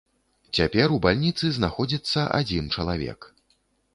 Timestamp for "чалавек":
2.79-3.29